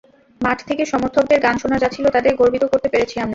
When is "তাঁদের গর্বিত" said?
2.09-2.63